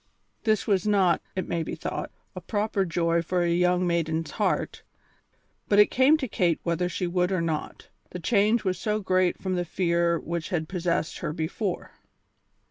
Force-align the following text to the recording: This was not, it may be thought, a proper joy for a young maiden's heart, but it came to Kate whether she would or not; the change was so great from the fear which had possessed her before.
This 0.45 0.65
was 0.65 0.87
not, 0.87 1.21
it 1.35 1.47
may 1.47 1.61
be 1.61 1.75
thought, 1.75 2.09
a 2.35 2.41
proper 2.41 2.85
joy 2.85 3.21
for 3.21 3.43
a 3.43 3.53
young 3.53 3.85
maiden's 3.85 4.31
heart, 4.31 4.81
but 5.69 5.77
it 5.77 5.91
came 5.91 6.17
to 6.17 6.27
Kate 6.27 6.59
whether 6.63 6.89
she 6.89 7.05
would 7.05 7.31
or 7.31 7.39
not; 7.39 7.87
the 8.09 8.17
change 8.17 8.63
was 8.63 8.79
so 8.79 8.99
great 8.99 9.37
from 9.39 9.53
the 9.53 9.63
fear 9.63 10.19
which 10.19 10.49
had 10.49 10.67
possessed 10.67 11.19
her 11.19 11.31
before. 11.33 11.91